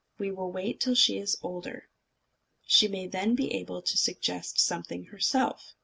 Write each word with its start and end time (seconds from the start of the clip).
"We 0.17 0.31
will 0.31 0.51
wait 0.51 0.79
till 0.79 0.95
she 0.95 1.19
is 1.19 1.37
older. 1.43 1.87
She 2.65 2.87
may 2.87 3.05
then 3.05 3.35
be 3.35 3.53
able 3.53 3.83
to 3.83 3.97
suggest 3.97 4.59
something 4.59 5.03
herself. 5.03 5.75